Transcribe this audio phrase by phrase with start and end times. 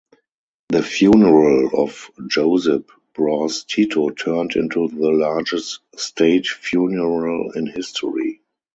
[0.69, 8.41] The funeral of Josip Broz Tito turned into the largest state funeral in history.